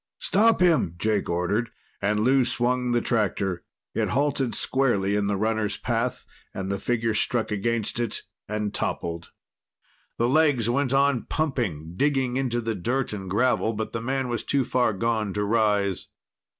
"Stop 0.17 0.61
him!" 0.61 0.95
Jake 0.97 1.29
ordered, 1.29 1.69
and 2.01 2.21
Lou 2.21 2.43
swung 2.43 2.89
the 2.91 3.01
tractor. 3.01 3.63
It 3.93 4.09
halted 4.09 4.55
squarely 4.55 5.15
in 5.15 5.27
the 5.27 5.37
runner's 5.37 5.77
path, 5.77 6.25
and 6.55 6.71
the 6.71 6.79
figure 6.79 7.13
struck 7.13 7.51
against 7.51 7.99
it 7.99 8.23
and 8.47 8.73
toppled. 8.73 9.29
The 10.17 10.27
legs 10.27 10.67
went 10.67 10.91
on 10.91 11.25
pumping, 11.29 11.93
digging 11.97 12.35
into 12.35 12.61
the 12.61 12.73
dirt 12.73 13.13
and 13.13 13.29
gravel, 13.29 13.73
but 13.73 13.91
the 13.93 14.01
man 14.01 14.27
was 14.27 14.43
too 14.43 14.63
far 14.65 14.93
gone 14.93 15.33
to 15.35 15.43
rise. 15.43 16.07